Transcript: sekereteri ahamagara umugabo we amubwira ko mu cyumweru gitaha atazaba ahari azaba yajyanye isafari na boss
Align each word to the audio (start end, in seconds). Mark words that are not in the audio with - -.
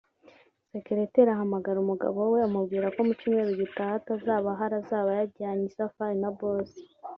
sekereteri 0.69 1.29
ahamagara 1.31 1.77
umugabo 1.81 2.19
we 2.33 2.39
amubwira 2.47 2.87
ko 2.93 2.99
mu 3.07 3.13
cyumweru 3.19 3.51
gitaha 3.61 3.93
atazaba 3.99 4.47
ahari 4.53 4.75
azaba 4.81 5.09
yajyanye 5.19 5.63
isafari 5.67 6.15
na 6.21 6.29
boss 6.37 6.71